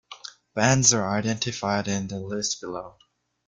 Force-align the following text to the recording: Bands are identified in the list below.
Bands 0.55 0.95
are 0.95 1.07
identified 1.15 1.87
in 1.87 2.07
the 2.07 2.19
list 2.19 2.59
below. 2.59 2.97